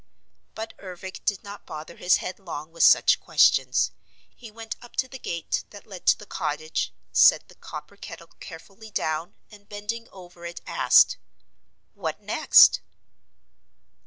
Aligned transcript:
But 0.55 0.73
Ervic 0.79 1.23
did 1.25 1.43
not 1.43 1.67
bother 1.67 1.95
his 1.95 2.17
head 2.17 2.39
long 2.39 2.71
with 2.71 2.81
such 2.81 3.19
questions. 3.19 3.91
He 4.35 4.49
went 4.49 4.75
up 4.81 4.95
to 4.95 5.07
the 5.07 5.19
gate 5.19 5.63
that 5.69 5.85
led 5.85 6.07
to 6.07 6.17
the 6.17 6.25
cottage, 6.25 6.91
set 7.11 7.49
the 7.49 7.53
copper 7.53 7.97
kettle 7.97 8.31
carefully 8.39 8.89
down 8.89 9.35
and 9.51 9.69
bending 9.69 10.07
over 10.11 10.43
it 10.43 10.59
asked: 10.65 11.17
"What 11.93 12.19
next?" 12.19 12.79